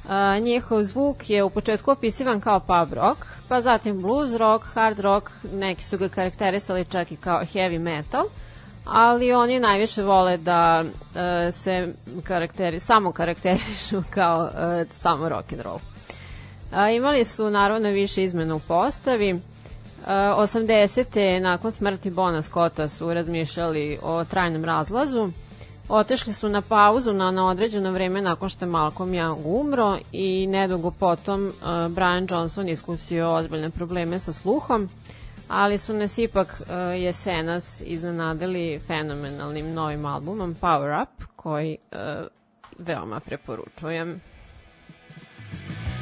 Uh, 0.05 0.43
njihov 0.43 0.83
zvuk 0.83 1.29
je 1.29 1.43
u 1.43 1.49
početku 1.49 1.91
opisivan 1.91 2.41
kao 2.41 2.59
pub 2.59 2.93
rock, 2.93 3.19
pa 3.47 3.61
zatim 3.61 4.01
blues 4.01 4.33
rock, 4.33 4.65
hard 4.73 4.99
rock, 4.99 5.29
neki 5.53 5.83
su 5.83 5.97
ga 5.97 6.09
karakterisali 6.09 6.85
čak 6.85 7.11
i 7.11 7.15
kao 7.15 7.39
heavy 7.39 7.79
metal, 7.79 8.23
ali 8.85 9.33
oni 9.33 9.59
najviše 9.59 10.03
vole 10.03 10.37
da 10.37 10.83
uh, 10.83 11.53
se 11.53 11.93
karakteri, 12.23 12.79
samo 12.79 13.11
karakterišu 13.11 14.03
kao 14.15 14.43
uh, 14.43 14.87
samo 14.91 15.29
rock 15.29 15.53
and 15.53 15.61
roll. 15.61 15.79
A, 16.71 16.89
imali 16.89 17.23
su 17.23 17.49
naravno 17.49 17.89
više 17.89 18.23
izmena 18.23 18.55
u 18.55 18.59
postavi. 18.59 19.33
Uh, 19.33 19.39
80. 20.07 21.39
nakon 21.39 21.71
smrti 21.71 22.09
Bona 22.09 22.41
Scotta 22.41 22.87
su 22.87 23.13
razmišljali 23.13 23.99
o 24.03 24.23
trajnom 24.23 24.65
razlazu. 24.65 25.29
Otešli 25.89 26.33
su 26.33 26.49
na 26.49 26.61
pauzu 26.61 27.13
na, 27.13 27.31
na 27.31 27.47
određeno 27.47 27.91
vreme 27.91 28.21
nakon 28.21 28.49
što 28.49 28.65
je 28.65 28.69
Malcolm 28.69 29.11
Young 29.11 29.41
umro 29.45 29.97
i 30.11 30.47
nedugo 30.47 30.91
potom 30.91 31.47
uh, 31.47 31.53
Brian 31.91 32.27
Johnson 32.29 32.69
iskusio 32.69 33.33
ozbiljne 33.33 33.69
probleme 33.69 34.19
sa 34.19 34.33
sluhom, 34.33 34.89
ali 35.47 35.77
su 35.77 35.93
nas 35.93 36.17
ipak 36.17 36.61
uh, 36.61 36.67
jesenas 37.01 37.81
iznenadili 37.85 38.79
fenomenalnim 38.79 39.73
novim 39.73 40.05
albumom 40.05 40.55
Power 40.61 41.03
Up, 41.03 41.23
koji 41.35 41.77
uh, 41.91 42.27
veoma 42.77 43.19
preporučujem. 43.19 44.21
Businessman 45.51 45.94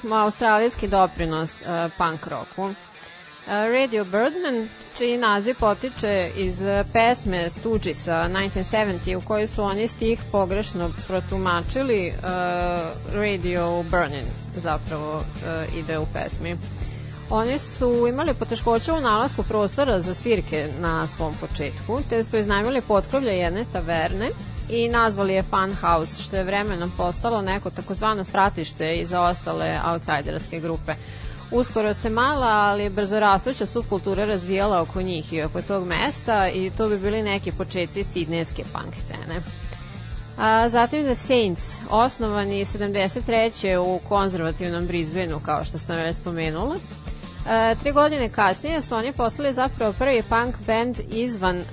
smo 0.00 0.16
australijski 0.16 0.88
doprinos 0.88 1.62
uh, 1.62 1.92
punk 1.98 2.26
roku. 2.26 2.62
Uh, 2.62 2.74
Radio 3.46 4.04
Birdman, 4.04 4.68
čiji 4.98 5.18
naziv 5.18 5.54
potiče 5.60 6.30
iz 6.36 6.60
uh, 6.62 6.86
pesme 6.92 7.50
Stooges'a 7.50 8.28
1970 8.28 9.16
u 9.16 9.20
kojoj 9.20 9.46
su 9.46 9.62
oni 9.62 9.88
stih 9.88 10.20
pogrešno 10.32 10.90
protumačili 11.06 12.08
uh, 12.08 12.24
Radio 13.14 13.82
Burning 13.82 14.26
zapravo 14.56 15.16
uh, 15.16 15.78
ide 15.78 15.98
u 15.98 16.06
pesmi. 16.12 16.56
Oni 17.30 17.58
su 17.58 18.06
imali 18.08 18.34
poteškoća 18.34 18.94
u 18.94 19.00
nalasku 19.00 19.42
prostora 19.42 20.00
za 20.00 20.14
svirke 20.14 20.68
na 20.78 21.06
svom 21.06 21.34
početku, 21.40 22.00
te 22.08 22.24
su 22.24 22.36
iznajmili 22.36 22.80
potkrovlje 22.80 23.38
jedne 23.38 23.64
taverne 23.72 24.30
i 24.70 24.88
nazvali 24.88 25.34
je 25.34 25.42
Fun 25.42 25.74
House, 25.74 26.22
što 26.22 26.36
je 26.36 26.44
vremenom 26.44 26.92
postalo 26.96 27.42
neko 27.42 27.70
takozvano 27.70 28.24
stratište 28.24 28.96
i 28.96 29.06
za 29.06 29.22
ostale 29.22 29.80
outsiderske 29.84 30.60
grupe. 30.60 30.94
Uskoro 31.50 31.94
se 31.94 32.10
mala, 32.10 32.46
ali 32.46 32.90
brzo 32.90 33.20
rastuća 33.20 33.66
subkultura 33.66 34.24
razvijala 34.24 34.80
oko 34.80 35.02
njih 35.02 35.32
i 35.32 35.42
oko 35.42 35.62
tog 35.62 35.86
mesta 35.86 36.48
i 36.48 36.70
to 36.76 36.88
bi 36.88 36.98
bili 36.98 37.22
neki 37.22 37.52
početci 37.52 38.04
sidnejske 38.04 38.64
punk 38.72 38.94
scene. 38.96 39.42
A, 40.38 40.68
zatim 40.68 41.04
The 41.04 41.14
Saints, 41.14 41.72
osnovani 41.90 42.64
73. 42.64 43.78
u 43.78 44.00
konzervativnom 44.08 44.86
Brisbaneu, 44.86 45.40
kao 45.40 45.64
što 45.64 45.78
sam 45.78 45.96
već 45.96 46.16
spomenula. 46.16 46.76
E, 47.48 47.74
tri 47.82 47.92
godine 47.92 48.28
kasnije 48.28 48.82
su 48.82 48.94
oni 48.94 49.12
postali 49.12 49.52
zapravo 49.52 49.92
prvi 49.92 50.22
punk 50.22 50.56
band 50.66 51.00
izvan 51.10 51.56
e, 51.56 51.64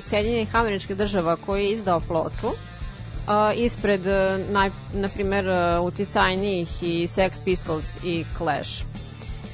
Sjedinjenih 0.00 0.56
američkih 0.56 0.96
država 0.96 1.36
koji 1.36 1.64
je 1.64 1.72
izdao 1.72 2.00
ploču 2.00 2.48
e, 2.48 3.54
ispred, 3.56 4.06
e, 4.06 4.38
naj, 4.50 4.70
na 4.92 5.08
primer, 5.08 5.48
e, 5.48 5.78
uticajnijih 5.78 6.82
i 6.82 7.06
Sex 7.06 7.30
Pistols 7.44 7.96
i 8.04 8.24
Clash. 8.36 8.82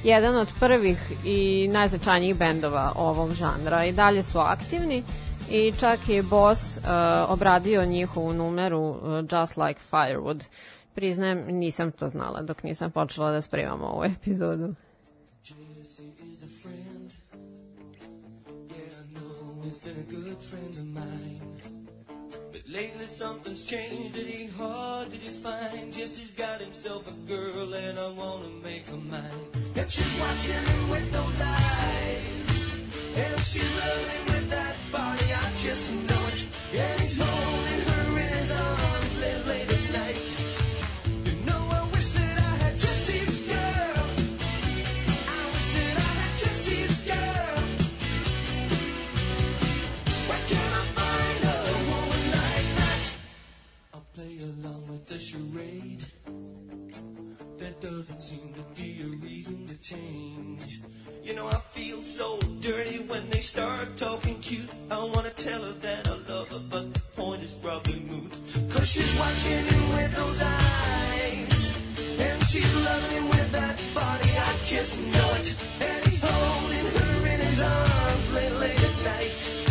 Jedan 0.03 0.35
od 0.35 0.47
prvih 0.59 1.11
i 1.25 1.69
najznačajnijih 1.71 2.37
bendova 2.37 2.91
ovog 2.95 3.31
žanra 3.31 3.85
i 3.85 3.91
dalje 3.91 4.23
su 4.23 4.39
aktivni 4.39 5.03
i 5.49 5.73
čak 5.79 6.09
je 6.09 6.23
Boss 6.23 6.77
uh, 6.77 6.83
obradio 7.29 7.85
njihovu 7.85 8.33
numeru 8.33 8.79
uh, 8.79 8.97
Just 9.31 9.57
Like 9.57 9.79
Firewood. 9.91 10.43
Priznajem, 10.95 11.45
nisam 11.47 11.91
to 11.91 12.09
znala 12.09 12.41
dok 12.41 12.63
nisam 12.63 12.91
počela 12.91 13.31
da 13.31 13.41
spremam 13.41 13.81
ovu 13.83 14.03
epizodu. 14.03 14.75
Jesse 15.45 16.11
is 16.33 16.41
a 16.41 16.47
friend. 16.47 17.13
Yeah, 18.67 18.75
I 18.97 19.13
know 19.13 19.61
he's 19.63 19.77
been 19.77 19.95
a 19.95 20.11
good 20.11 20.41
friend 20.41 20.73
of 20.73 20.87
mine. 20.87 21.61
But 22.51 22.63
lately 22.67 23.05
something's 23.05 23.63
changed. 23.63 24.17
It 24.17 24.39
ain't 24.39 24.53
hard 24.53 25.11
to 25.11 25.17
define. 25.17 25.91
Jesse's 25.91 26.31
got 26.31 26.61
himself 26.61 27.07
a 27.07 27.13
girl, 27.27 27.75
and 27.75 27.99
I 27.99 28.09
wanna 28.13 28.49
make 28.63 28.87
her 28.87 28.97
mine. 28.97 29.21
And 29.75 29.91
she's 29.91 30.19
watching 30.19 30.65
him 30.65 30.89
with 30.89 31.11
those 31.11 31.39
eyes. 31.39 32.65
And 33.15 33.39
she's 33.41 33.71
loving 33.77 34.25
with 34.25 34.49
that 34.49 34.75
body. 34.91 35.31
I 35.31 35.53
just 35.57 35.93
know 35.93 36.25
it. 36.33 36.47
And 36.73 37.01
he's 37.01 37.19
holding 37.19 37.34
the 55.15 55.21
charade. 55.21 56.05
There 57.57 57.73
doesn't 57.79 58.21
seem 58.21 58.53
to 58.53 58.81
be 58.81 58.97
a 59.01 59.07
reason 59.25 59.65
to 59.67 59.77
change. 59.77 60.81
You 61.23 61.35
know, 61.35 61.47
I 61.47 61.59
feel 61.71 62.01
so 62.01 62.37
dirty 62.59 62.97
when 62.99 63.29
they 63.29 63.39
start 63.39 63.95
talking 63.95 64.37
cute. 64.39 64.69
I 64.91 65.01
wanna 65.05 65.29
tell 65.29 65.61
her 65.61 65.71
that 65.71 66.07
I 66.07 66.15
love 66.27 66.49
her, 66.49 66.63
but 66.69 66.93
the 66.93 66.99
point 67.15 67.43
is 67.43 67.53
probably 67.53 68.01
moot. 68.11 68.33
Cause 68.69 68.89
she's 68.91 69.17
watching 69.17 69.63
him 69.71 69.89
with 69.95 70.13
those 70.17 70.41
eyes. 70.41 71.63
And 72.19 72.43
she's 72.43 72.75
loving 72.75 73.11
him 73.11 73.29
with 73.29 73.51
that 73.53 73.81
body, 73.93 74.31
I 74.49 74.51
just 74.63 75.01
know 75.13 75.29
it. 75.39 75.55
And 75.79 76.05
he's 76.07 76.25
holding 76.27 76.87
her 76.97 77.27
in 77.27 77.39
his 77.39 77.61
arms 77.61 78.33
late, 78.33 78.55
late 78.63 78.83
at 78.83 78.97
night. 79.05 79.64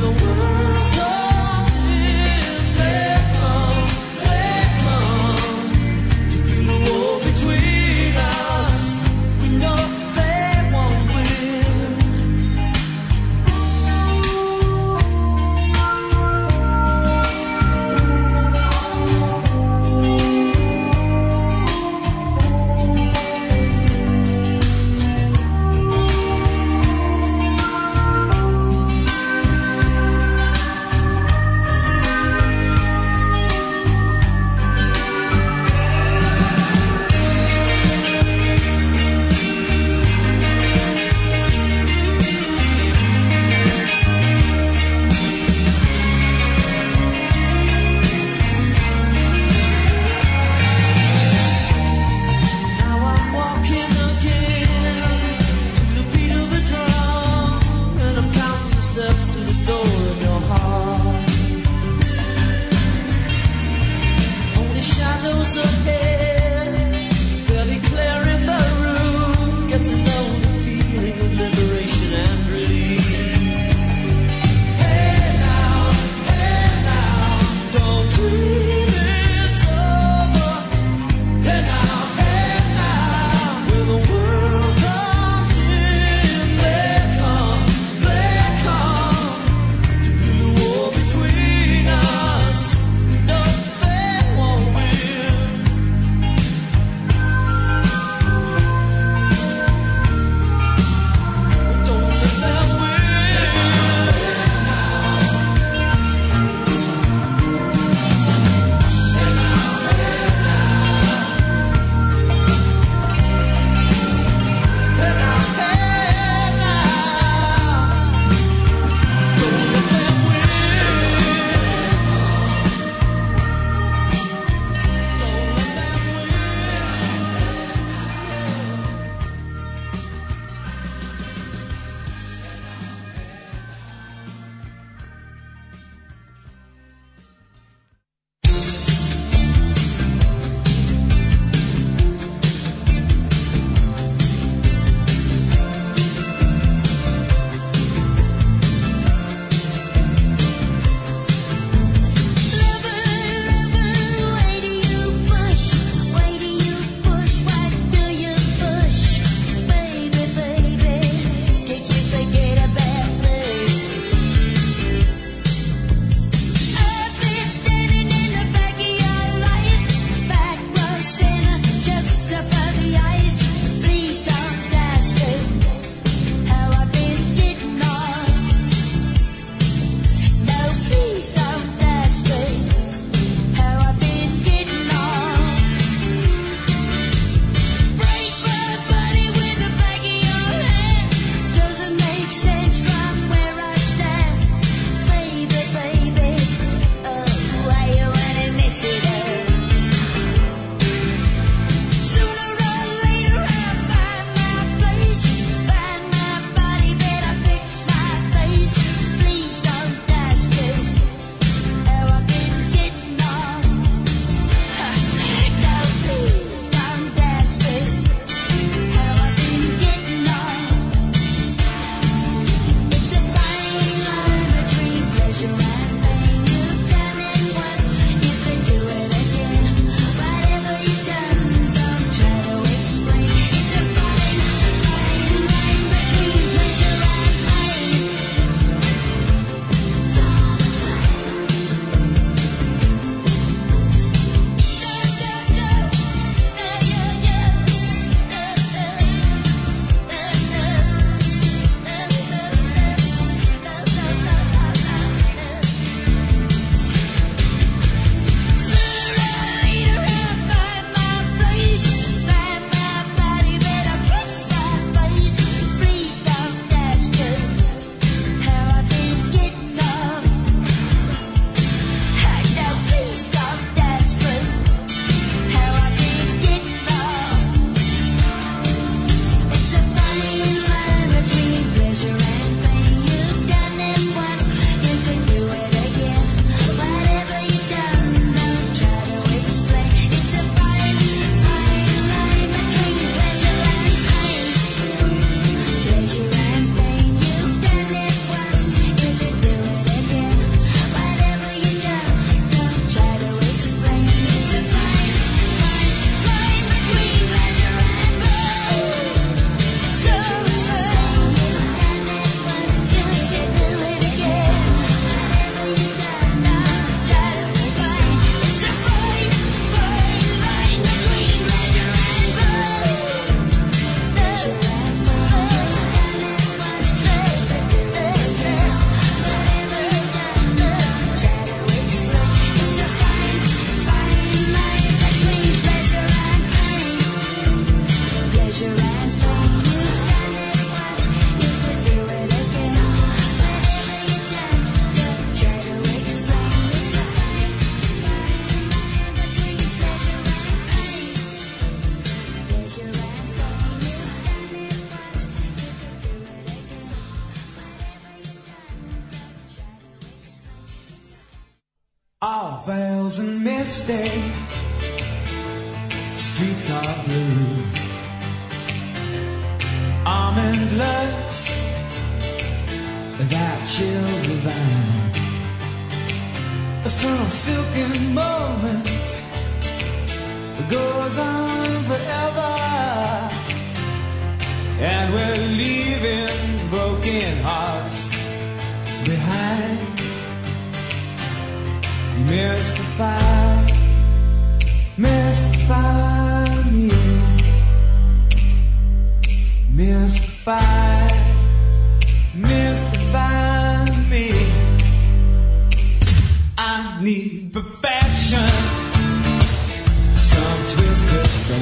the 0.00 0.10
world. 0.10 0.67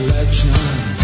legend 0.09 0.96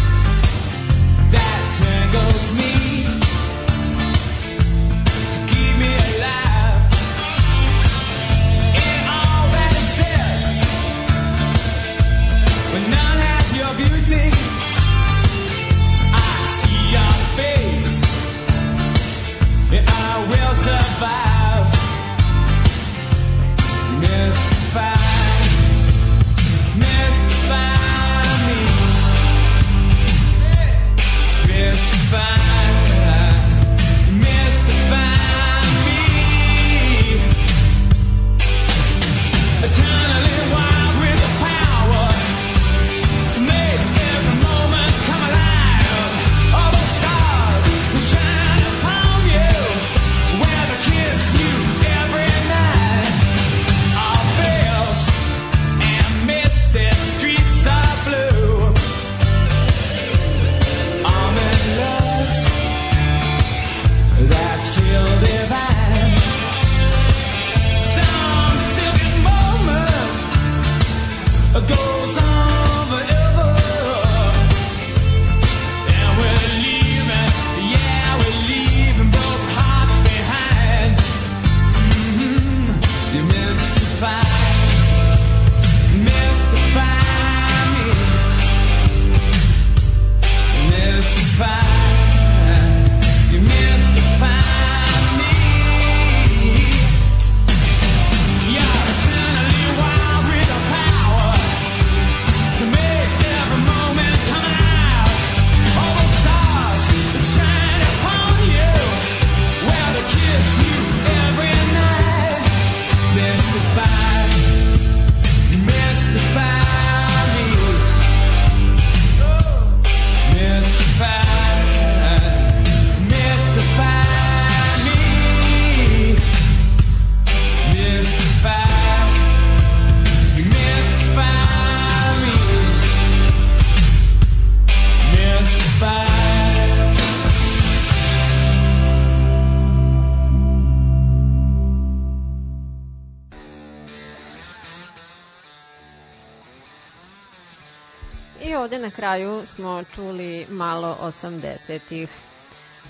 ovde 148.63 148.79
na 148.79 148.91
kraju 148.91 149.43
smo 149.47 149.85
čuli 149.95 150.47
malo 150.51 150.97
80-ih. 151.03 152.09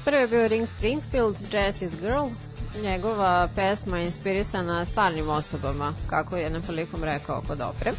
Prvi 0.04 0.20
je 0.20 0.28
bio 0.28 0.48
Ring 0.48 0.68
Springfield, 0.68 1.36
Jessie's 1.36 2.00
Girl. 2.00 2.26
Njegova 2.82 3.48
pesma 3.54 3.98
je 3.98 4.04
inspirisana 4.04 4.84
stvarnim 4.84 5.28
osobama, 5.28 5.94
kako 6.10 6.36
je 6.36 6.42
jednom 6.42 6.62
prilikom 6.62 7.04
rekao 7.04 7.42
kod 7.48 7.60
opre. 7.60 7.92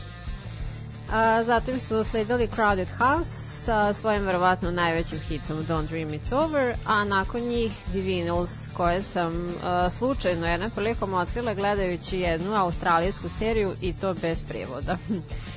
A, 1.12 1.44
zatim 1.44 1.80
su 1.80 2.04
sledili 2.04 2.48
Crowded 2.48 2.88
House 2.98 3.32
sa 3.66 3.94
svojim 3.94 4.26
verovatno 4.26 4.72
najvećim 4.72 5.20
hitom 5.20 5.58
Don't 5.58 5.88
Dream 5.88 6.10
It's 6.10 6.36
Over, 6.36 6.76
a 6.86 7.04
nakon 7.04 7.42
njih 7.42 7.72
Divinals, 7.94 8.52
koje 8.74 9.02
sam 9.02 9.54
a, 9.64 9.90
slučajno 9.90 10.48
jednom 10.48 10.72
prilikom 10.72 11.14
otkrila 11.14 11.54
gledajući 11.54 12.20
jednu 12.20 12.56
australijsku 12.56 13.30
seriju 13.30 13.74
i 13.82 13.94
to 13.94 14.14
bez 14.14 14.42
prevoda. 14.48 14.98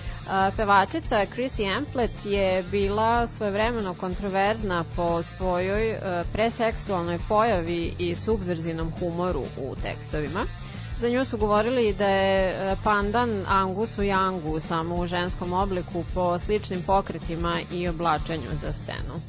Pevačica 0.56 1.26
Chrissy 1.34 1.76
Amplet 1.76 2.10
je 2.24 2.62
bila 2.62 3.26
svojevremeno 3.26 3.94
kontroverzna 3.94 4.84
po 4.96 5.22
svojoj 5.22 5.90
e, 5.90 6.00
preseksualnoj 6.32 7.18
pojavi 7.28 7.94
i 7.98 8.16
subverzivnom 8.16 8.92
humoru 8.98 9.42
u 9.58 9.76
tekstovima. 9.82 10.44
Za 11.00 11.08
nju 11.08 11.24
su 11.24 11.38
govorili 11.38 11.94
da 11.94 12.08
je 12.08 12.48
e, 12.48 12.76
pandan 12.84 13.44
Angusu 13.48 14.02
Youngu 14.02 14.60
samo 14.60 14.94
u 14.94 15.06
ženskom 15.06 15.52
obliku 15.52 16.04
po 16.14 16.38
sličnim 16.38 16.82
pokretima 16.82 17.58
i 17.72 17.88
oblačenju 17.88 18.50
za 18.60 18.72
scenu. 18.72 19.20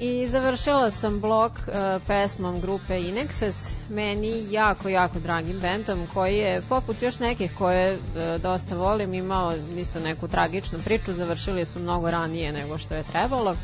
I 0.00 0.28
završila 0.28 0.90
sam 0.90 1.20
blog 1.20 1.52
uh, 1.52 2.02
pesmom 2.06 2.60
grupe 2.60 3.00
Inexes, 3.00 3.70
meni 3.90 4.46
jako, 4.50 4.88
jako 4.88 5.18
dragim 5.18 5.60
bendom 5.60 6.06
koji 6.14 6.36
je, 6.36 6.62
poput 6.68 7.02
još 7.02 7.18
nekih 7.18 7.52
koje 7.58 7.94
uh, 7.94 8.42
dosta 8.42 8.76
volim, 8.76 9.14
imao 9.14 9.52
isto 9.76 10.00
neku 10.00 10.28
tragičnu 10.28 10.78
priču, 10.84 11.12
završili 11.12 11.64
su 11.64 11.78
mnogo 11.78 12.10
ranije 12.10 12.52
nego 12.52 12.78
što 12.78 12.94
je 12.94 13.02
trebalo. 13.02 13.56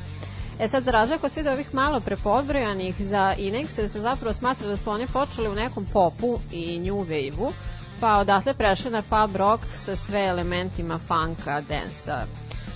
E 0.60 0.68
sad, 0.68 0.84
za 0.84 0.90
razliku 0.90 1.26
od 1.26 1.32
svih 1.32 1.46
ovih 1.46 1.74
malo 1.74 2.00
prepodbrojanih 2.00 2.94
za 2.98 3.34
Inexes, 3.38 3.88
se 3.88 4.00
zapravo 4.00 4.32
smatra 4.32 4.68
da 4.68 4.76
su 4.76 4.90
oni 4.90 5.06
počeli 5.06 5.48
u 5.48 5.54
nekom 5.54 5.86
popu 5.92 6.38
i 6.52 6.78
new 6.78 7.04
wave-u, 7.04 7.52
pa 8.00 8.16
odatle 8.16 8.54
prešli 8.54 8.90
na 8.90 9.02
pub 9.02 9.36
rock 9.36 9.62
sa 9.74 9.96
sve 9.96 10.26
elementima 10.26 10.98
funka, 10.98 11.60
densa, 11.60 12.26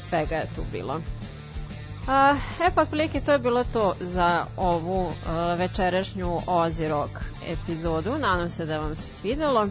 svega 0.08 0.36
je 0.36 0.46
tu 0.56 0.62
bilo. 0.72 1.00
A, 2.08 2.36
e 2.60 2.70
pa 2.74 2.82
otprilike 2.82 3.20
to 3.20 3.32
je 3.32 3.38
bilo 3.38 3.64
to 3.64 3.94
za 4.00 4.46
ovu 4.56 5.06
uh, 5.06 5.12
večerašnju 5.58 6.40
Ozi 6.46 6.88
Rock 6.88 7.10
epizodu. 7.46 8.18
Nadam 8.18 8.48
se 8.50 8.66
da 8.66 8.78
vam 8.78 8.96
se 8.96 9.12
svidelo. 9.12 9.68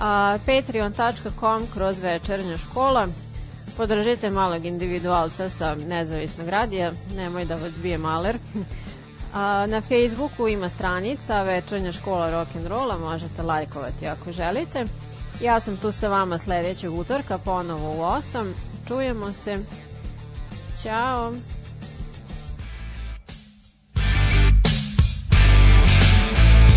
A, 0.00 0.38
Patreon.com 0.46 1.66
kroz 1.74 2.00
večernja 2.00 2.58
škola. 2.58 3.06
Podržite 3.76 4.30
malog 4.30 4.66
individualca 4.66 5.48
sa 5.48 5.74
nezavisnog 5.74 6.48
radija. 6.48 6.92
Nemoj 7.16 7.44
da 7.44 7.54
odbije 7.54 7.98
maler. 7.98 8.38
A, 9.34 9.66
na 9.66 9.80
Facebooku 9.80 10.48
ima 10.48 10.68
stranica 10.68 11.42
Večernja 11.42 11.92
škola 11.92 12.30
rock'n'rolla. 12.30 13.00
Možete 13.00 13.42
lajkovati 13.42 14.06
ako 14.06 14.32
želite. 14.32 14.84
Ja 15.40 15.60
sam 15.60 15.76
tu 15.76 15.92
sa 15.92 16.08
vama 16.08 16.38
sledećeg 16.38 16.92
utorka, 16.92 17.38
ponovo 17.38 17.90
u 17.90 18.00
8. 18.00 18.52
Čujemo 18.88 19.32
se. 19.32 19.58
Ćao. 20.82 21.32